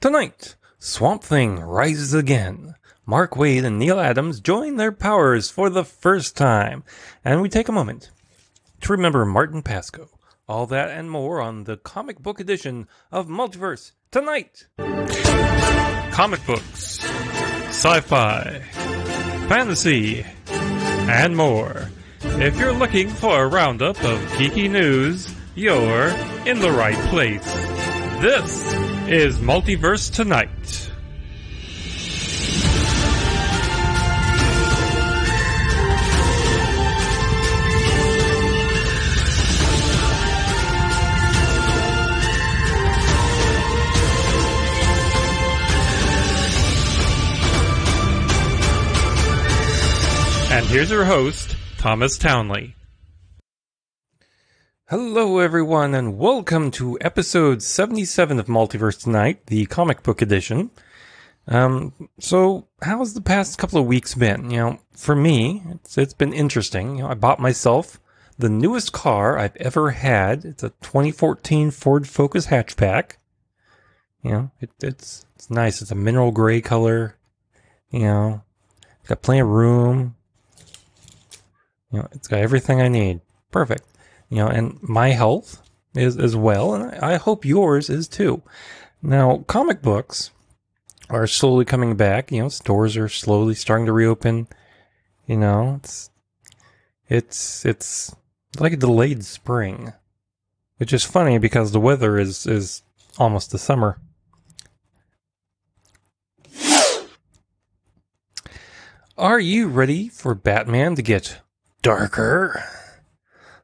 [0.00, 2.74] Tonight, Swamp Thing rises again.
[3.04, 6.84] Mark Waid and Neal Adams join their powers for the first time.
[7.22, 8.10] And we take a moment
[8.80, 10.08] to remember Martin Pasko.
[10.48, 14.68] All that and more on the comic book edition of Multiverse tonight.
[16.12, 17.04] Comic books,
[17.68, 18.60] sci fi,
[19.48, 21.90] fantasy, and more.
[22.22, 26.08] If you're looking for a roundup of geeky news, you're
[26.46, 27.44] in the right place.
[28.22, 30.48] This is Multiverse Tonight.
[50.52, 52.76] And here's your host, Thomas Townley.
[54.90, 60.72] Hello, everyone, and welcome to episode 77 of Multiverse Tonight, the comic book edition.
[61.46, 64.50] Um, so, how's the past couple of weeks been?
[64.50, 66.96] You know, for me, it's, it's been interesting.
[66.96, 68.00] You know, I bought myself
[68.36, 70.44] the newest car I've ever had.
[70.44, 73.12] It's a 2014 Ford Focus hatchback.
[74.24, 75.80] You know, it, it's it's nice.
[75.80, 77.16] It's a mineral gray color.
[77.92, 78.42] You know,
[79.06, 80.16] got plenty of room.
[81.92, 83.20] You know, it's got everything I need.
[83.52, 83.84] Perfect.
[84.30, 85.60] You know, and my health
[85.94, 88.42] is as well, and I hope yours is too.
[89.02, 90.30] Now, comic books
[91.08, 92.30] are slowly coming back.
[92.30, 94.46] You know, stores are slowly starting to reopen.
[95.26, 96.10] You know, it's
[97.08, 98.14] it's it's
[98.58, 99.92] like a delayed spring,
[100.78, 102.82] which is funny because the weather is is
[103.18, 103.98] almost the summer.
[109.18, 111.40] Are you ready for Batman to get
[111.82, 112.64] darker.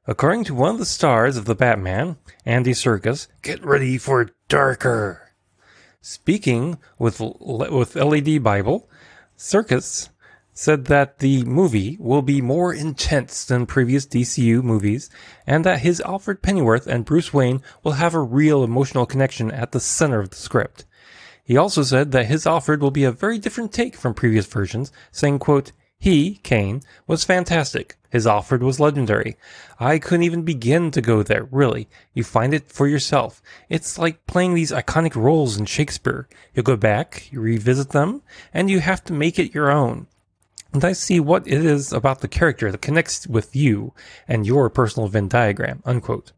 [0.08, 5.32] According to one of the stars of the Batman, Andy Serkis, get ready for darker.
[6.00, 8.88] Speaking with with LED Bible,
[9.36, 10.10] Serkis
[10.52, 15.10] said that the movie will be more intense than previous DCU movies
[15.44, 19.72] and that his Alfred Pennyworth and Bruce Wayne will have a real emotional connection at
[19.72, 20.84] the center of the script.
[21.42, 24.92] He also said that his Alfred will be a very different take from previous versions,
[25.10, 27.96] saying, quote, he, Caine, was fantastic.
[28.10, 29.36] His Alfred was legendary.
[29.80, 31.88] I couldn't even begin to go there, really.
[32.14, 33.42] You find it for yourself.
[33.68, 36.28] It's like playing these iconic roles in Shakespeare.
[36.54, 38.22] You go back, you revisit them,
[38.54, 40.06] and you have to make it your own.
[40.72, 43.92] And I see what it is about the character that connects with you
[44.28, 45.82] and your personal Venn diagram.
[45.84, 46.32] Unquote.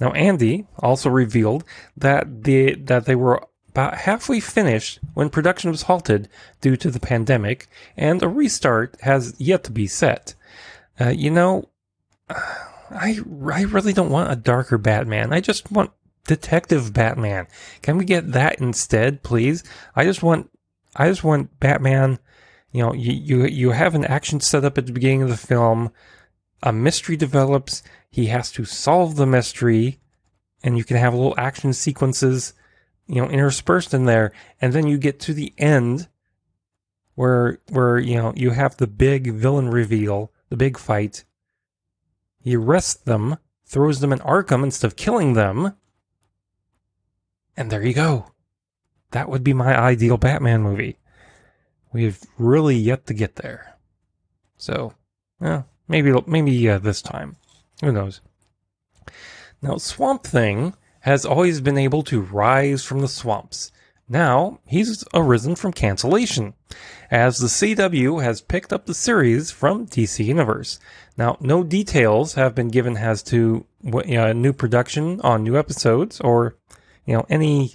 [0.00, 1.64] Now, Andy also revealed
[1.96, 6.28] that the that they were about halfway finished when production was halted
[6.60, 10.34] due to the pandemic, and a restart has yet to be set.
[11.00, 11.68] Uh, you know,
[12.30, 13.18] I,
[13.52, 15.32] I really don't want a darker Batman.
[15.32, 15.90] I just want
[16.24, 17.48] Detective Batman.
[17.82, 19.64] Can we get that instead, please?
[19.96, 20.50] I just want,
[20.94, 22.20] I just want Batman.
[22.70, 25.36] You know, you, you, you have an action set up at the beginning of the
[25.36, 25.90] film.
[26.62, 27.82] A mystery develops.
[28.08, 29.98] He has to solve the mystery
[30.62, 32.54] and you can have little action sequences
[33.06, 34.32] you know, interspersed in there.
[34.60, 36.08] And then you get to the end
[37.14, 41.24] where, where, you know, you have the big villain reveal, the big fight.
[42.40, 45.74] He arrests them, throws them in Arkham instead of killing them.
[47.56, 48.32] And there you go.
[49.12, 50.98] That would be my ideal Batman movie.
[51.92, 53.76] We've really yet to get there.
[54.56, 54.94] So,
[55.38, 57.36] well, maybe, maybe uh, this time.
[57.80, 58.20] Who knows?
[59.62, 63.70] Now, Swamp Thing has always been able to rise from the swamps.
[64.08, 66.54] Now, he's arisen from cancellation,
[67.10, 70.80] as the CW has picked up the series from DC Universe.
[71.18, 75.58] Now, no details have been given as to what, you know, new production on new
[75.58, 76.56] episodes or,
[77.04, 77.74] you know, any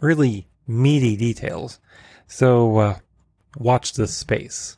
[0.00, 1.80] really meaty details.
[2.28, 2.98] So, uh,
[3.56, 4.76] watch this space.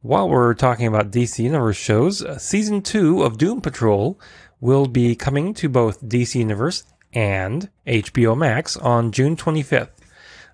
[0.00, 4.20] While we're talking about DC Universe shows, uh, season two of Doom Patrol
[4.62, 9.90] will be coming to both DC Universe and HBO Max on June 25th.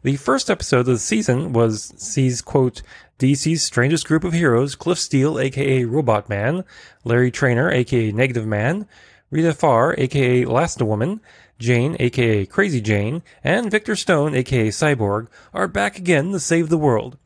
[0.03, 2.83] The first episode of the season was sees quote
[3.19, 6.65] DC's strangest group of heroes: Cliff Steele, aka Robot Man,
[7.05, 8.89] Larry Trainer, aka Negative Man,
[9.31, 11.21] Rita Farr, aka Last Woman,
[11.59, 16.79] Jane, aka Crazy Jane, and Victor Stone, aka Cyborg, are back again to save the
[16.79, 17.19] world.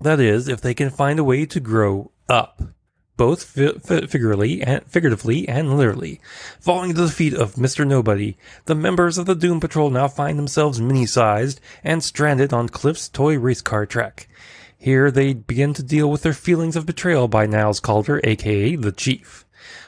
[0.00, 2.62] That is, if they can find a way to grow up
[3.16, 6.20] both fi- fi- figuratively and figuratively and literally.
[6.60, 7.86] Falling to the feet of Mr.
[7.86, 13.08] Nobody, the members of the Doom Patrol now find themselves mini-sized and stranded on Cliff's
[13.08, 14.28] toy race car track.
[14.76, 18.92] Here they begin to deal with their feelings of betrayal by Niles Caulder, aka the
[18.92, 19.46] Chief.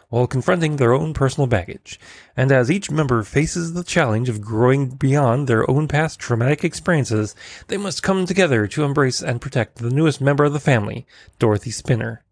[0.08, 1.99] while confronting their own personal baggage.
[2.37, 7.34] And as each member faces the challenge of growing beyond their own past traumatic experiences,
[7.67, 11.06] they must come together to embrace and protect the newest member of the family,
[11.40, 12.23] Dorothy Spinner.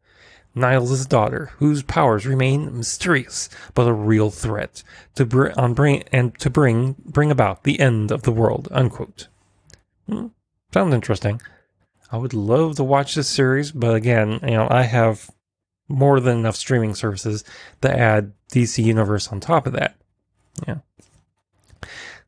[0.54, 4.82] Niles' daughter, whose powers remain mysterious but a real threat
[5.16, 8.68] to br- on bring and to bring bring about the end of the world.
[8.70, 9.28] Unquote.
[10.08, 10.28] Hmm,
[10.72, 11.40] sounds interesting.
[12.12, 15.30] I would love to watch this series, but again, you know, I have
[15.88, 17.44] more than enough streaming services
[17.80, 19.96] to add DC Universe on top of that.
[20.66, 20.78] Yeah.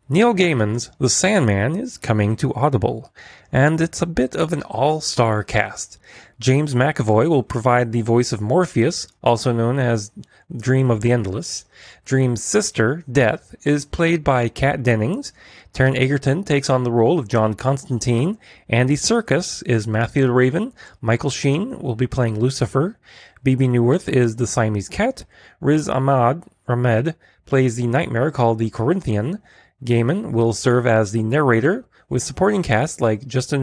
[0.08, 3.12] Neil Gaiman's The Sandman is coming to Audible,
[3.50, 5.98] and it's a bit of an all star cast.
[6.38, 10.12] James McAvoy will provide the voice of Morpheus, also known as
[10.54, 11.64] Dream of the Endless.
[12.04, 15.32] Dream's sister, Death, is played by Kat Dennings.
[15.72, 18.36] Taron Egerton takes on the role of John Constantine.
[18.68, 20.74] Andy Serkis is Matthew the Raven.
[21.00, 22.98] Michael Sheen will be playing Lucifer.
[23.42, 25.24] Bebe Neuwirth is the Siamese cat.
[25.60, 27.14] Riz Ahmed, Ahmed
[27.46, 29.40] plays the nightmare called the Corinthian.
[29.84, 33.62] Gaiman will serve as the narrator, with supporting cast like Justin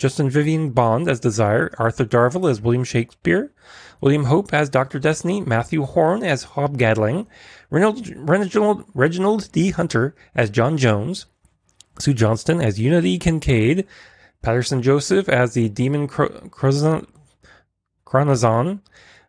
[0.00, 3.52] Justin Vivian Bond as Desire, Arthur Darvill as William Shakespeare,
[4.00, 4.98] William Hope as Dr.
[4.98, 7.26] Destiny, Matthew Horne as Hob Gadling,
[7.68, 9.72] Reginald, Reginald, Reginald D.
[9.72, 11.26] Hunter as John Jones,
[11.98, 13.86] Sue Johnston as Unity Kincaid,
[14.40, 17.06] Paterson Joseph as the Demon Choronzon,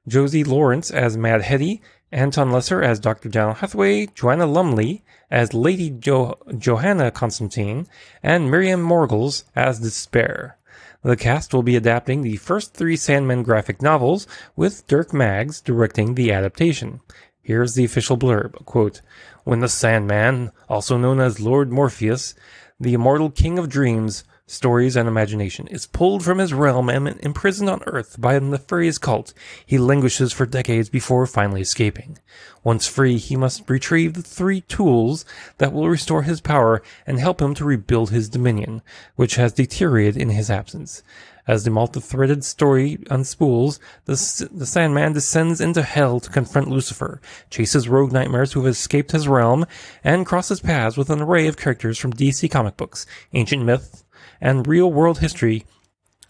[0.08, 1.82] Josie Lawrence as Mad Hetty,
[2.14, 3.28] Anton Lesser as Dr.
[3.28, 7.88] Daniel Hathaway, Joanna Lumley as Lady jo- Johanna Constantine,
[8.24, 10.58] and Miriam Margolyes as Despair.
[11.04, 16.14] The cast will be adapting the first three Sandman graphic novels, with Dirk Maggs directing
[16.14, 17.02] the adaptation.
[17.42, 19.02] Here's the official blurb quote,
[19.44, 22.36] When the Sandman, also known as Lord Morpheus,
[22.80, 27.70] the immortal king of dreams, stories, and imagination, is pulled from his realm and imprisoned
[27.70, 29.34] on Earth by a nefarious cult.
[29.66, 32.18] He languishes for decades before finally escaping.
[32.64, 35.26] Once free, he must retrieve the three tools
[35.58, 38.82] that will restore his power and help him to rebuild his dominion,
[39.16, 41.02] which has deteriorated in his absence.
[41.48, 47.20] As the multi-threaded story unspools, the, the Sandman descends into hell to confront Lucifer,
[47.50, 49.66] chases rogue nightmares who have escaped his realm,
[50.04, 54.04] and crosses paths with an array of characters from DC comic books, ancient myth,
[54.42, 55.66] and real world history,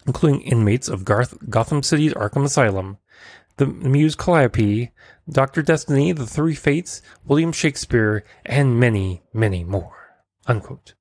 [0.06, 2.98] including inmates of Garth- Gotham City's Arkham Asylum,
[3.56, 4.90] the Muse Calliope,
[5.28, 5.62] Dr.
[5.62, 9.96] Destiny, The Three Fates, William Shakespeare, and many, many more.
[10.46, 10.94] Unquote.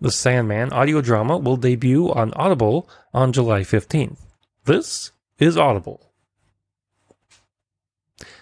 [0.00, 4.18] The Sandman audio drama will debut on Audible on July 15th.
[4.64, 6.12] This is Audible.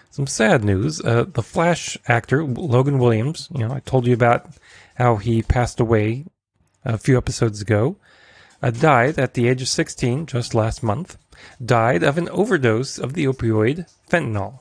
[0.09, 1.01] Some sad news.
[1.01, 4.47] Uh, the Flash actor, Logan Williams, you know, I told you about
[4.95, 6.25] how he passed away
[6.85, 7.97] a few episodes ago,
[8.61, 11.17] uh, died at the age of 16 just last month,
[11.63, 14.59] died of an overdose of the opioid fentanyl.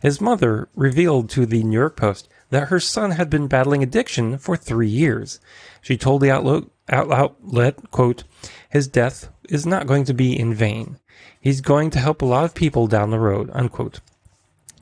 [0.00, 4.38] His mother revealed to the New York Post that her son had been battling addiction
[4.38, 5.40] for three years.
[5.82, 8.24] She told the outlook, outlet, quote,
[8.70, 10.98] his death is not going to be in vain.
[11.40, 14.00] He's going to help a lot of people down the road, unquote.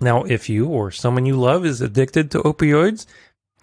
[0.00, 3.06] Now, if you or someone you love is addicted to opioids,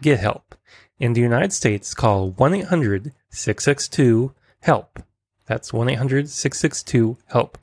[0.02, 0.56] get help.
[1.02, 5.00] In the United States, call 1 800 662 HELP.
[5.48, 7.58] That's 1 800 662 HELP.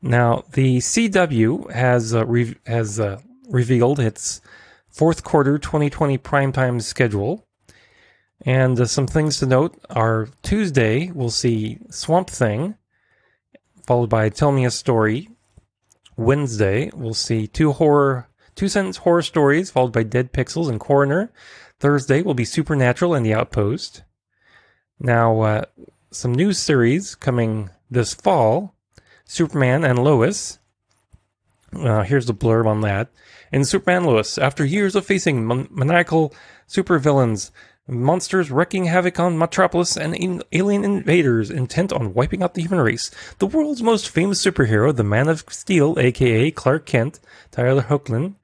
[0.00, 4.40] Now, the CW has, uh, re- has uh, revealed its
[4.88, 7.46] fourth quarter 2020 primetime schedule.
[8.46, 12.76] And uh, some things to note are Tuesday, we'll see Swamp Thing,
[13.86, 15.28] followed by Tell Me a Story.
[16.16, 21.30] Wednesday, we'll see two horror, two sentence horror stories, followed by Dead Pixels and Coroner.
[21.80, 24.02] Thursday will be Supernatural and The Outpost.
[25.00, 25.64] Now, uh,
[26.10, 28.74] some new series coming this fall
[29.24, 30.58] Superman and Lois.
[31.72, 33.08] Uh, here's the blurb on that.
[33.50, 36.34] In Superman Lois, after years of facing man- maniacal
[36.68, 37.50] supervillains,
[37.88, 42.80] monsters wreaking havoc on Metropolis, and in- alien invaders intent on wiping out the human
[42.80, 47.20] race, the world's most famous superhero, the Man of Steel, aka Clark Kent,
[47.50, 48.34] Tyler Hoechlin,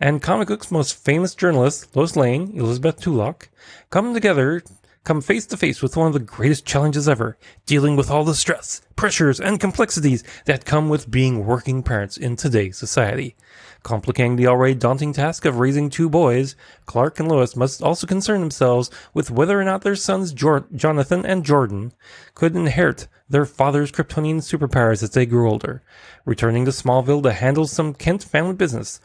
[0.00, 3.48] and comic book's most famous journalists, Lois Lane, Elizabeth Tulloch,
[3.90, 4.62] come together,
[5.04, 8.34] come face to face with one of the greatest challenges ever, dealing with all the
[8.34, 13.36] stress, pressures, and complexities that come with being working parents in today's society.
[13.82, 18.40] Complicating the already daunting task of raising two boys, Clark and Lois must also concern
[18.40, 21.92] themselves with whether or not their sons Jor- Jonathan and Jordan
[22.34, 25.82] could inherit their father's Kryptonian superpowers as they grew older.
[26.24, 29.00] Returning to Smallville to handle some Kent family business,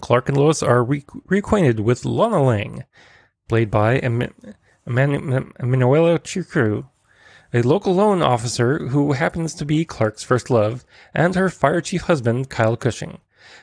[0.00, 2.84] Clark and Lois are re- reacquainted with Lana Lang,
[3.48, 4.32] played by Em-
[4.86, 6.86] Eman- Emmanuelle Chriqui,
[7.52, 12.02] a local loan officer who happens to be Clark's first love, and her fire chief
[12.02, 13.18] husband, Kyle Cushing.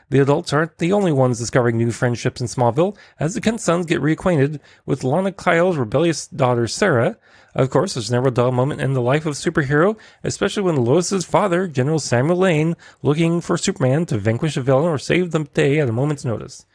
[0.10, 3.86] The adults aren't the only ones discovering new friendships in Smallville, as the Kent sons
[3.86, 7.18] get reacquainted with Lana Kyle's rebellious daughter Sarah.
[7.56, 10.84] Of course, there's never a dull moment in the life of a superhero, especially when
[10.84, 15.46] Lois's father, General Samuel Lane, looking for Superman to vanquish a villain or save the
[15.46, 16.66] day at a moment's notice.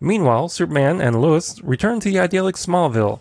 [0.00, 3.20] Meanwhile, Superman and Lois return to the idyllic Smallville.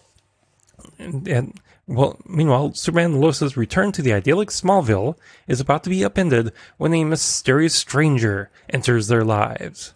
[0.98, 6.04] And, and well, meanwhile, Superman Lois's return to the idyllic Smallville is about to be
[6.04, 9.94] upended when a mysterious stranger enters their lives.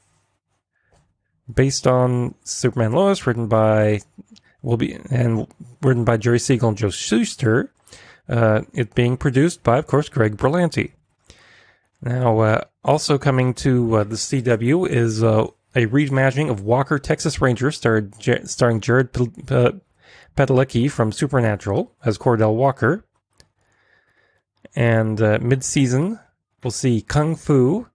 [1.52, 4.02] Based on Superman Lois, written by
[4.62, 5.48] will be and
[5.82, 7.72] written by Jerry Siegel and Joe Shuster,
[8.28, 10.92] uh, it being produced by, of course, Greg Berlanti.
[12.02, 17.42] Now, uh, also coming to uh, the CW is uh, a reimagining of Walker, Texas
[17.42, 18.14] Ranger, starred,
[18.48, 19.32] starring Jared P-
[20.40, 23.04] Padalecki from Supernatural as Cordell Walker.
[24.74, 26.18] And uh, mid season,
[26.64, 27.88] we'll see Kung Fu.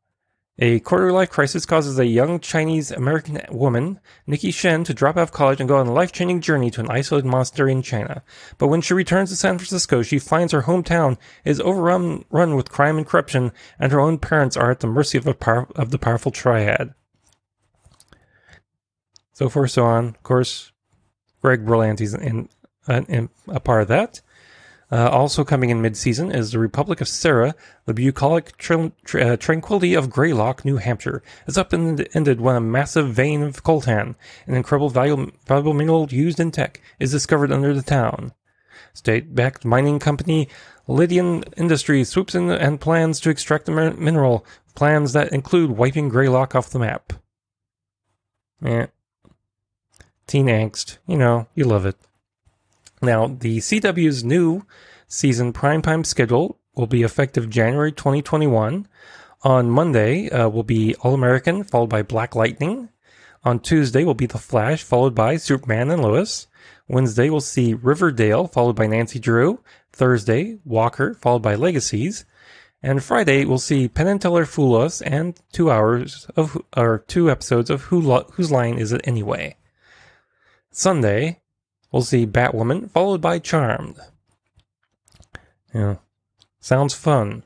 [0.59, 5.23] A quarter life crisis causes a young Chinese American woman, Nikki Shen, to drop out
[5.23, 8.23] of college and go on a life changing journey to an isolated monastery in China.
[8.59, 12.71] But when she returns to San Francisco, she finds her hometown is overrun run with
[12.71, 16.31] crime and corruption, and her own parents are at the mercy of, of the powerful
[16.31, 16.93] triad.
[19.33, 20.09] So forth, so on.
[20.09, 20.73] Of course,
[21.45, 22.49] Greg Berlanti's in,
[22.89, 24.23] in, in a part of that.
[24.91, 30.09] Uh, also coming in mid-season is the Republic of Sarah, the bucolic uh, tranquility of
[30.09, 34.15] Greylock, New Hampshire, is upended when a massive vein of coltan,
[34.47, 38.33] an incredible valuable, valuable mineral used in tech, is discovered under the town.
[38.95, 40.49] State-backed mining company
[40.87, 46.55] Lydian Industries swoops in and plans to extract the mineral, plans that include wiping Greylock
[46.55, 47.13] off the map.
[48.65, 48.87] Eh,
[50.27, 50.99] teen angst.
[51.07, 51.97] You know, you love it.
[53.03, 54.65] Now, the CW's new
[55.07, 58.89] season primetime schedule will be effective January 2021.
[59.43, 62.89] On Monday uh, will be All American, followed by Black Lightning.
[63.45, 66.47] On Tuesday will be The Flash, followed by Superman and Lois.
[66.89, 69.61] Wednesday we'll see Riverdale, followed by Nancy Drew.
[69.93, 72.25] Thursday, Walker, followed by Legacies.
[72.83, 77.31] And Friday we'll see Penn and Teller Fool Us and two hours of or two
[77.31, 78.01] episodes of Who
[78.33, 79.57] Whose Line Is It Anyway.
[80.77, 81.41] Sunday,
[81.93, 83.97] we'll see Batwoman, followed by Charmed.
[85.73, 85.97] Yeah,
[86.59, 87.45] sounds fun.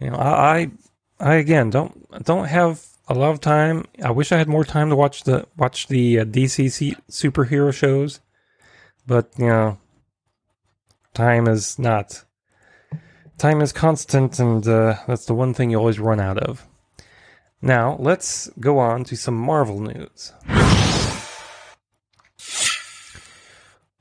[0.00, 0.70] You know, I, I,
[1.18, 3.86] I again don't don't have a lot of time.
[4.02, 8.20] I wish I had more time to watch the watch the uh, DC superhero shows,
[9.04, 9.78] but you know,
[11.12, 12.24] time is not.
[13.36, 16.68] Time is constant, and uh, that's the one thing you always run out of.
[17.60, 20.32] Now, let's go on to some Marvel news.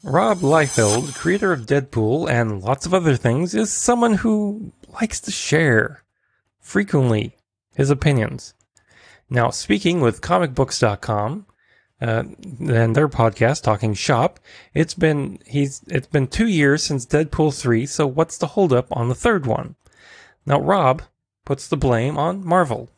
[0.05, 5.31] Rob Liefeld, creator of Deadpool and lots of other things, is someone who likes to
[5.31, 6.03] share
[6.59, 7.37] frequently
[7.73, 8.53] his opinions.
[9.29, 11.45] Now, speaking with comicbooks.com,
[12.01, 12.23] uh,
[12.59, 14.41] and their podcast, Talking Shop,
[14.73, 17.85] it's been he's it's been two years since Deadpool three.
[17.85, 19.75] So what's the holdup on the third one?
[20.45, 21.03] Now, Rob
[21.45, 22.89] puts the blame on Marvel,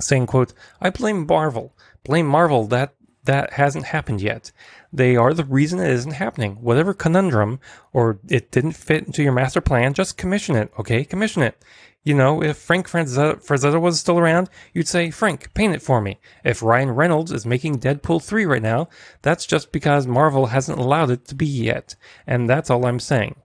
[0.00, 1.74] saying, "quote I blame Marvel.
[2.04, 4.52] Blame Marvel that that hasn't happened yet.
[4.92, 6.56] They are the reason it isn't happening.
[6.56, 7.60] Whatever conundrum
[7.92, 11.04] or it didn't fit into your master plan, just commission it, okay?
[11.04, 11.62] Commission it.
[12.04, 16.18] You know, if Frank Frazetta was still around, you'd say, Frank, paint it for me.
[16.44, 18.88] If Ryan Reynolds is making Deadpool 3 right now,
[19.22, 21.94] that's just because Marvel hasn't allowed it to be yet.
[22.26, 23.36] And that's all I'm saying.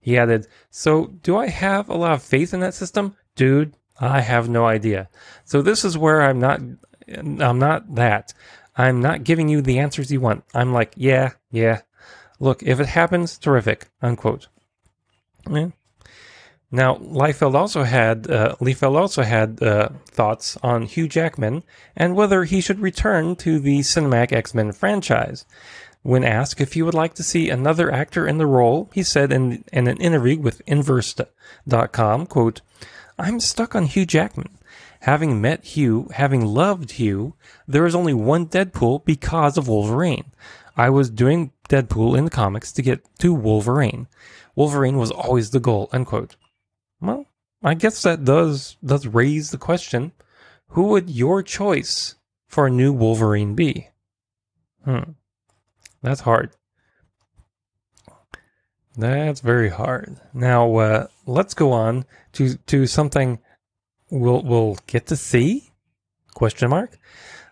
[0.00, 3.16] He added, So, do I have a lot of faith in that system?
[3.34, 5.08] Dude, I have no idea.
[5.44, 6.60] So this is where I'm not,
[7.08, 8.32] I'm not that.
[8.76, 10.44] I'm not giving you the answers you want.
[10.54, 11.80] I'm like, yeah, yeah.
[12.38, 13.88] Look, if it happens, terrific.
[14.02, 14.48] Unquote.
[15.50, 15.70] Yeah.
[16.70, 21.62] Now, Liefeld also had uh, Liefeld also had uh, thoughts on Hugh Jackman
[21.96, 25.46] and whether he should return to the Cinematic X-Men franchise.
[26.02, 29.32] When asked if he would like to see another actor in the role, he said
[29.32, 32.60] in, in an interview with Inverse.com, quote,
[33.18, 34.55] I'm stuck on Hugh Jackman.
[35.06, 37.34] Having met Hugh, having loved Hugh,
[37.68, 40.32] there is only one Deadpool because of Wolverine.
[40.76, 44.08] I was doing Deadpool in the comics to get to Wolverine.
[44.56, 45.88] Wolverine was always the goal.
[45.92, 46.34] Unquote.
[47.00, 47.24] Well,
[47.62, 50.10] I guess that does does raise the question:
[50.70, 52.16] Who would your choice
[52.48, 53.90] for a new Wolverine be?
[54.84, 55.12] Hmm,
[56.02, 56.50] that's hard.
[58.96, 60.20] That's very hard.
[60.34, 63.38] Now uh, let's go on to to something
[64.10, 65.70] we'll we'll get to see?
[66.34, 66.98] Question mark.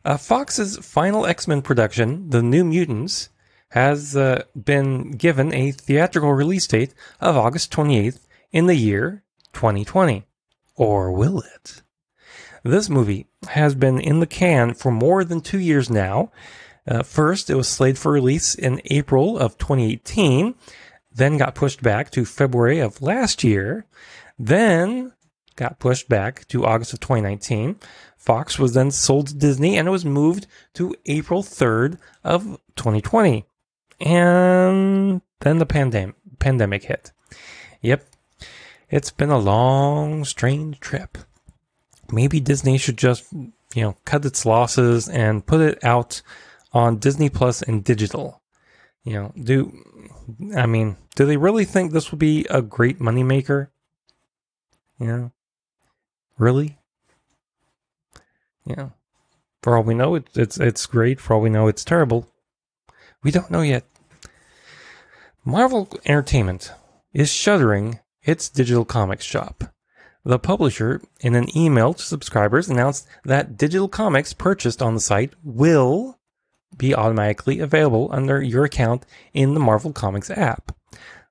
[0.04, 3.30] Uh, Fox's final X Men production, The New Mutants,
[3.70, 8.20] has uh, been given a theatrical release date of August 28th
[8.52, 10.25] in the year 2020.
[10.76, 11.82] Or will it?
[12.62, 16.30] This movie has been in the can for more than two years now.
[16.87, 20.54] Uh, first, it was slated for release in April of 2018,
[21.12, 23.87] then got pushed back to February of last year,
[24.38, 25.12] then
[25.56, 27.76] got pushed back to August of 2019.
[28.16, 33.46] Fox was then sold to Disney and it was moved to April 3rd of 2020.
[34.00, 37.12] And then the pandem- pandemic hit.
[37.82, 38.06] Yep.
[38.90, 41.18] It's been a long, strange trip.
[42.11, 46.23] Maybe Disney should just, you know, cut its losses and put it out
[46.73, 48.42] on Disney Plus and digital.
[49.04, 49.73] You know, do
[50.56, 53.68] I mean, do they really think this will be a great moneymaker?
[54.99, 55.32] You know,
[56.38, 56.78] really?
[58.66, 58.90] Yeah.
[59.62, 61.20] For all we know, it's it's it's great.
[61.20, 62.28] For all we know, it's terrible.
[63.22, 63.84] We don't know yet.
[65.44, 66.72] Marvel Entertainment
[67.12, 69.64] is shuttering its digital comics shop.
[70.24, 75.34] The publisher, in an email to subscribers, announced that digital comics purchased on the site
[75.42, 76.18] will
[76.76, 80.72] be automatically available under your account in the Marvel Comics app.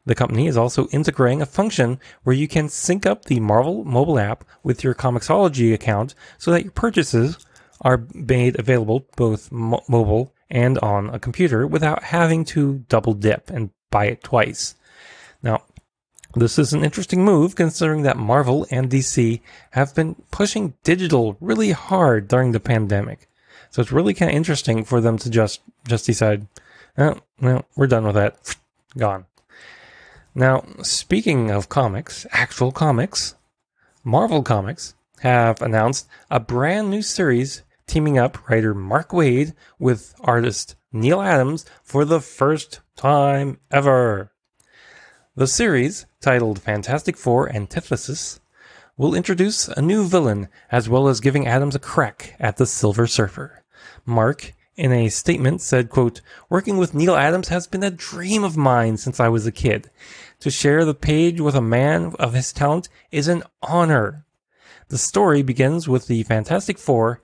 [0.05, 4.19] The company is also integrating a function where you can sync up the Marvel mobile
[4.19, 7.37] app with your Comixology account so that your purchases
[7.81, 13.49] are made available both mo- mobile and on a computer without having to double dip
[13.49, 14.75] and buy it twice.
[15.41, 15.63] Now,
[16.35, 19.39] this is an interesting move considering that Marvel and DC
[19.71, 23.29] have been pushing digital really hard during the pandemic.
[23.69, 26.47] So it's really kind of interesting for them to just just decide,
[26.97, 28.55] oh, well, we're done with that.
[28.97, 29.25] Gone.
[30.35, 33.35] Now, speaking of comics, actual comics,
[34.03, 40.75] Marvel Comics have announced a brand new series teaming up writer Mark Waid with artist
[40.91, 44.31] Neal Adams for the first time ever.
[45.35, 48.39] The series, titled Fantastic Four Antithesis,
[48.97, 53.05] will introduce a new villain as well as giving Adams a crack at the Silver
[53.05, 53.63] Surfer.
[54.03, 58.57] Mark, in a statement, said, quote, Working with Neal Adams has been a dream of
[58.57, 59.89] mine since I was a kid.
[60.39, 64.25] To share the page with a man of his talent is an honor.
[64.89, 67.21] The story begins with the Fantastic Four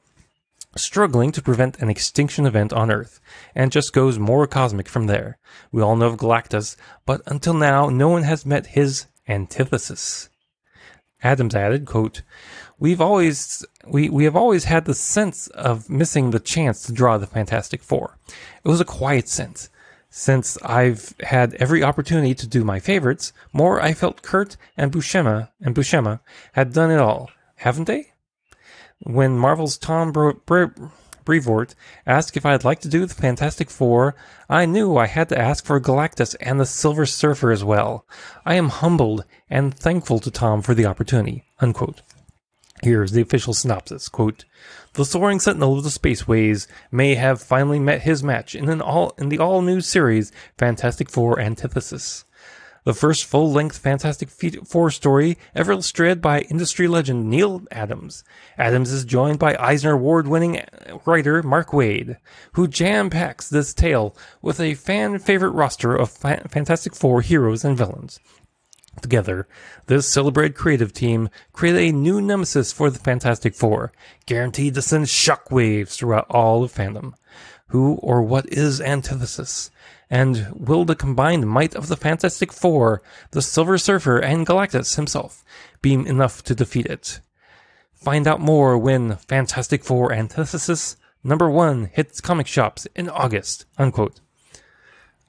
[0.76, 3.19] struggling to prevent an extinction event on Earth,
[3.56, 5.38] and just goes more cosmic from there.
[5.71, 10.29] We all know of Galactus, but until now, no one has met his antithesis.
[11.23, 12.21] Adams added, quote,
[12.77, 17.17] We've always we, we have always had the sense of missing the chance to draw
[17.17, 18.17] the Fantastic Four.
[18.63, 19.69] It was a quiet sense.
[20.10, 25.49] Since I've had every opportunity to do my favorites, more I felt Kurt and Buscema
[25.62, 26.21] and Buscema
[26.53, 28.13] had done it all, haven't they?
[29.01, 30.12] when Marvel's Tom
[31.25, 34.15] Brevoort asked if I'd like to do the Fantastic Four,
[34.49, 38.05] I knew I had to ask for Galactus and the Silver Surfer as well.
[38.45, 41.43] I am humbled and thankful to Tom for the opportunity.
[41.60, 42.01] Unquote.
[42.82, 44.08] Here's the official synopsis.
[44.08, 44.45] Quote,
[44.93, 49.13] the soaring sentinel of the spaceways may have finally met his match in an all
[49.17, 52.23] in the all new series Fantastic Four Antithesis
[52.84, 58.24] the first full length Fantastic Four story ever illustrated by industry legend Neal Adams.
[58.58, 60.63] Adams is joined by Eisner Award winning
[61.06, 62.18] writer Mark Waid,
[62.54, 67.63] who jam packs this tale with a fan favorite roster of fa- Fantastic Four heroes
[67.65, 68.20] and villains.
[69.02, 69.48] Together,
[69.86, 73.94] this celebrated creative team created a new nemesis for the Fantastic Four,
[74.26, 77.13] guaranteed to send shockwaves throughout all of fandom.
[77.69, 79.71] Who or what is Antithesis?
[80.10, 83.01] And will the combined might of the Fantastic Four,
[83.32, 85.43] the Silver Surfer, and Galactus himself
[85.82, 87.19] be enough to defeat it?
[87.93, 93.65] Find out more when Fantastic Four Antithesis number one hits comic shops in August.
[93.77, 94.19] Unquote.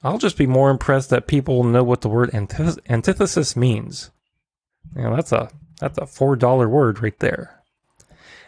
[0.03, 4.09] I'll just be more impressed that people know what the word antith- antithesis means.
[4.95, 5.49] Know, that's a
[5.79, 7.61] that's a four dollar word right there.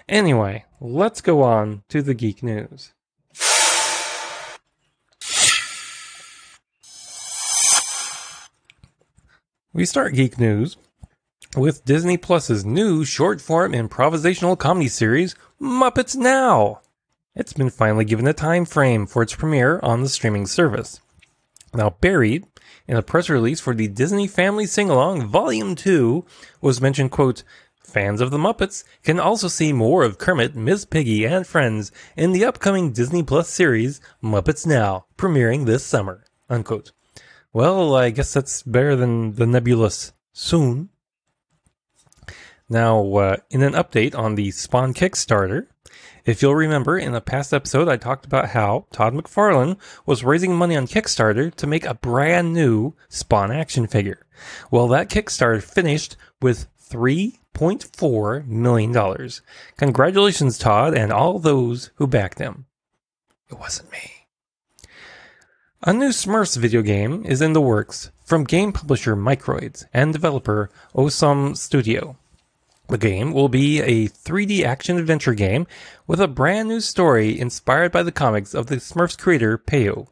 [0.10, 2.94] Anyway, let's go on to the geek news.
[9.76, 10.78] We start Geek News
[11.58, 16.82] with Disney Plus's new short form improvisational comedy series, Muppets Now.
[17.34, 21.00] It's been finally given a time frame for its premiere on the streaming service.
[21.74, 22.46] Now, buried
[22.88, 26.24] in a press release for the Disney Family Sing Along Volume 2
[26.62, 27.42] was mentioned, quote,
[27.84, 32.32] Fans of the Muppets can also see more of Kermit, Miss Piggy, and friends in
[32.32, 36.26] the upcoming Disney Plus series Muppets Now, premiering this summer.
[36.48, 36.92] Unquote.
[37.54, 40.90] Well, I guess that's better than the nebulous soon.
[42.68, 45.68] Now, uh, in an update on the Spawn Kickstarter,
[46.26, 50.56] if you'll remember, in a past episode, I talked about how Todd McFarlane was raising
[50.56, 54.26] money on Kickstarter to make a brand new Spawn action figure.
[54.72, 59.30] Well, that Kickstarter finished with three $1.4 million.
[59.78, 62.66] Congratulations, Todd, and all those who backed him.
[63.50, 64.13] It wasn't me.
[65.86, 70.70] A new Smurfs video game is in the works from game publisher Microids and developer
[70.96, 72.16] OSome Studio.
[72.88, 75.68] The game will be a 3D action adventure game
[76.08, 80.08] with a brand new story inspired by the comics of the Smurfs creator Peyo.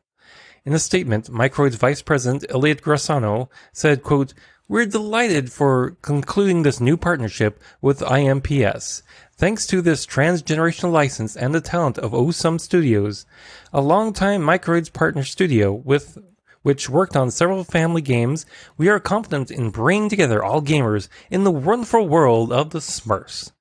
[0.66, 4.34] In a statement, Microids Vice President Elliot Grassano said, quote,
[4.68, 9.04] We're delighted for concluding this new partnership with IMPS.
[9.42, 13.26] Thanks to this transgenerational license and the talent of OSome Studios,
[13.74, 16.20] a longtime Microids partner studio with
[16.62, 18.46] which worked on several family games,
[18.78, 23.52] we are confident in bringing together all gamers in the wonderful world of the Smurfs.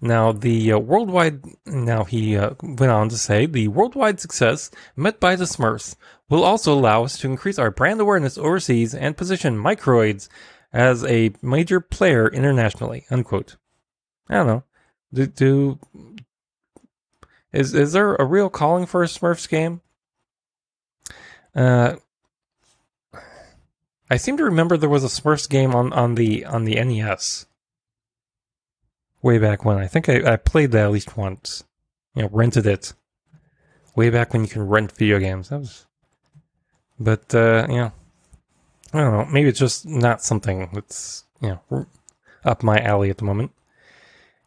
[0.00, 5.20] Now, the uh, worldwide, now he uh, went on to say, the worldwide success met
[5.20, 5.94] by the Smurfs
[6.28, 10.28] will also allow us to increase our brand awareness overseas and position Microids
[10.72, 13.54] as a major player internationally, unquote.
[14.28, 14.64] I don't know.
[15.12, 15.78] Do, do
[17.52, 19.82] is is there a real calling for a Smurfs game?
[21.54, 21.96] Uh,
[24.10, 27.46] I seem to remember there was a Smurfs game on, on the on the NES
[29.22, 29.78] way back when.
[29.78, 31.64] I think I, I played that at least once.
[32.14, 32.92] You know, rented it
[33.96, 35.48] way back when you can rent video games.
[35.48, 35.86] That was,
[36.98, 37.90] but uh, yeah,
[38.92, 39.24] I don't know.
[39.26, 41.86] Maybe it's just not something that's you know
[42.44, 43.52] up my alley at the moment.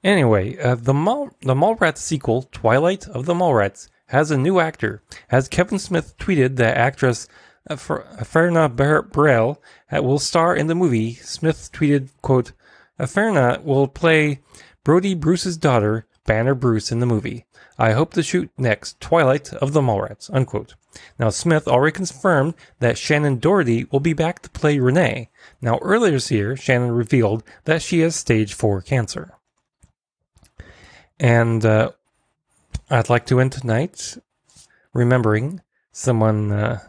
[0.06, 5.02] Anyway, uh, the Mall the Mallrats sequel, Twilight of the Mallrats, has a new actor.
[5.32, 7.28] As Kevin Smith tweeted, the actress
[7.68, 9.60] uh, Ferna Burrell
[9.92, 11.16] uh, will star in the movie.
[11.16, 12.52] Smith tweeted, "quote
[13.00, 14.42] Ferna will play
[14.84, 17.48] Brodie Bruce's daughter, Banner Bruce, in the movie.
[17.80, 20.76] I hope to shoot next Twilight of the Mallrats." Unquote.
[21.18, 25.32] Now Smith already confirmed that Shannen Doherty will be back to play Renee.
[25.62, 29.32] Now earlier this year, Shannon revealed that she has stage four cancer.
[31.20, 31.92] And uh,
[32.90, 34.18] I'd like to end tonight
[34.94, 36.80] remembering someone uh,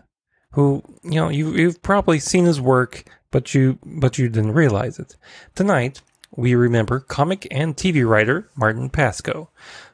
[0.52, 4.98] who you know you you've probably seen his work, but you but you didn't realize
[4.98, 5.16] it.
[5.54, 6.02] Tonight
[6.34, 9.48] we remember comic and TV writer Martin Pasko,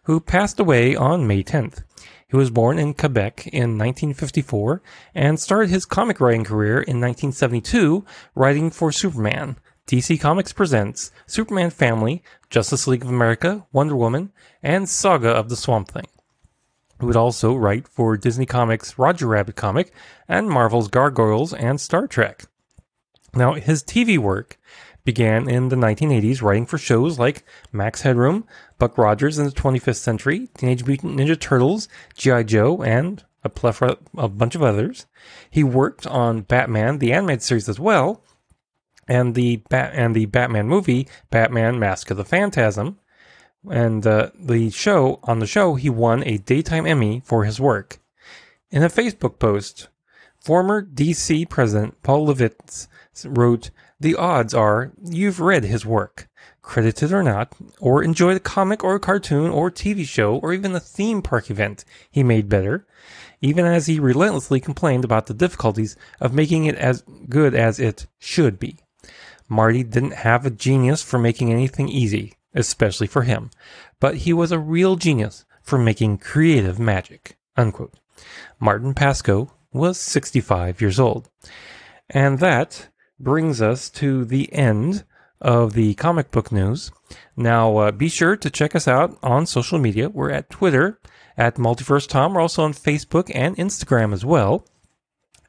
[0.04, 1.84] who passed away on May 10th.
[2.26, 4.80] He was born in Quebec in 1954
[5.14, 11.70] and started his comic writing career in 1972 writing for Superman, DC Comics presents Superman
[11.70, 14.30] Family, Justice League of America, Wonder Woman,
[14.62, 16.04] and Saga of the Swamp Thing.
[17.00, 19.90] He would also write for Disney Comics' Roger Rabbit comic
[20.28, 22.44] and Marvel's Gargoyles and Star Trek.
[23.34, 24.58] Now, his TV work
[25.02, 28.46] began in the 1980s writing for shows like Max Headroom,
[28.78, 32.42] Buck Rogers in the 25th Century, Teenage Mutant Ninja Turtles, G.I.
[32.42, 35.06] Joe, and a plethora, a bunch of others.
[35.50, 38.22] He worked on Batman, the animated series as well,
[39.08, 42.98] and the Bat and the Batman movie, Batman: Mask of the Phantasm,
[43.70, 47.98] and uh, the show on the show he won a daytime Emmy for his work.
[48.70, 49.88] In a Facebook post,
[50.40, 52.88] former DC President Paul Levitz
[53.24, 56.28] wrote, "The odds are you've read his work."
[56.62, 60.76] Credited or not, or enjoyed a comic or a cartoon or TV show or even
[60.76, 62.86] a theme park event he made better,
[63.40, 68.06] even as he relentlessly complained about the difficulties of making it as good as it
[68.20, 68.78] should be.
[69.48, 73.50] Marty didn't have a genius for making anything easy, especially for him,
[74.00, 77.36] but he was a real genius for making creative magic.
[77.56, 77.94] Unquote.
[78.58, 81.28] Martin Pasko was 65 years old.
[82.10, 85.04] And that brings us to the end
[85.40, 86.90] of the comic book news.
[87.36, 90.08] Now, uh, be sure to check us out on social media.
[90.08, 91.00] We're at Twitter
[91.36, 92.34] at Multiverse Tom.
[92.34, 94.66] We're also on Facebook and Instagram as well.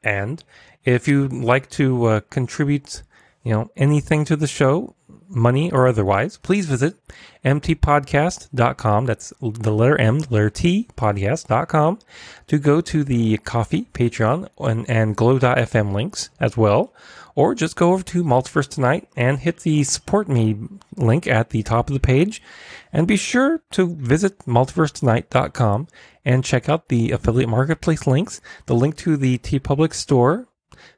[0.03, 0.43] And
[0.83, 3.03] if you'd like to uh, contribute
[3.43, 4.95] you know, anything to the show,
[5.27, 6.95] money or otherwise, please visit
[7.43, 9.05] mtpodcast.com.
[9.05, 11.99] That's the letter M, the letter T, podcast.com
[12.47, 16.93] to go to the Ko-fi, Patreon, and, and glow.fm links as well.
[17.35, 20.55] Or just go over to Multiverse Tonight and hit the support me
[20.95, 22.43] link at the top of the page.
[22.91, 25.87] And be sure to visit multiversetonight.com
[26.23, 30.47] and check out the affiliate marketplace links, the link to the TeePublic store,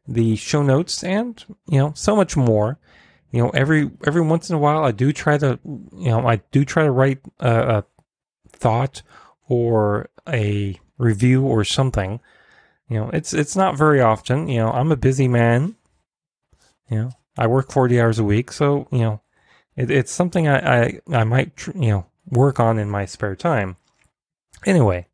[0.07, 2.79] the show notes, and you know so much more.
[3.31, 6.37] You know, every every once in a while, I do try to you know I
[6.51, 7.85] do try to write a, a
[8.51, 9.01] thought
[9.47, 12.19] or a review or something.
[12.89, 14.47] You know, it's it's not very often.
[14.47, 15.75] You know, I'm a busy man.
[16.89, 19.21] You know, I work 40 hours a week, so you know,
[19.75, 23.35] it, it's something I I, I might tr- you know work on in my spare
[23.35, 23.77] time.
[24.65, 25.07] Anyway,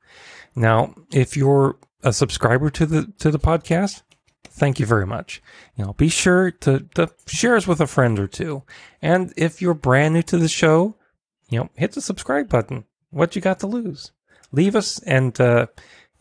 [0.56, 4.04] now if you're a subscriber to the to the podcast,
[4.44, 5.42] Thank you very much.
[5.76, 8.64] You know, be sure to, to share us with a friend or two.
[9.02, 10.96] And if you're brand new to the show,
[11.50, 12.86] you know, hit the subscribe button.
[13.10, 14.12] What you got to lose?
[14.52, 15.68] Leave us, and uh,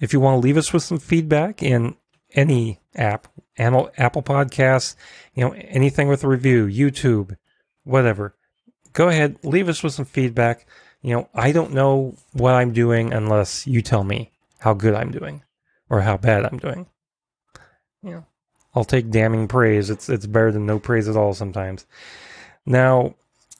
[0.01, 1.97] if you want to leave us with some feedback in
[2.33, 3.29] any app,
[3.59, 4.97] Apple Podcasts,
[5.35, 7.37] you know, anything with a review, YouTube,
[7.85, 8.35] whatever,
[8.93, 10.67] go ahead, leave us with some feedback.
[11.03, 15.11] You know, I don't know what I'm doing unless you tell me how good I'm
[15.11, 15.43] doing
[15.89, 16.87] or how bad I'm doing.
[18.03, 18.25] Know,
[18.75, 19.91] I'll take damning praise.
[19.91, 21.87] It's it's better than no praise at all sometimes.
[22.65, 23.15] Now,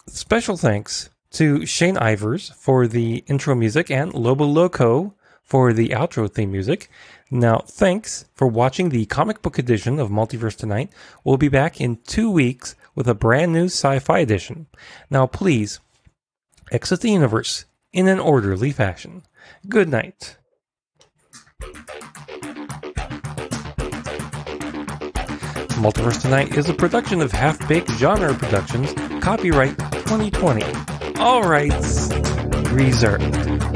[0.07, 6.33] special thanks to Shane Ivers for the intro music and Lobo Loco for the outro
[6.33, 6.89] theme music.
[7.31, 10.91] Now, thanks for watching the comic book edition of Multiverse Tonight.
[11.25, 14.67] We'll be back in two weeks with a brand new sci fi edition.
[15.11, 15.81] Now, please
[16.71, 19.23] exit the universe in an orderly fashion.
[19.69, 20.37] Good night.
[25.81, 30.63] Multiverse Tonight is a production of Half Baked Genre Productions, copyright 2020.
[31.19, 32.11] All rights
[32.71, 33.70] reserved.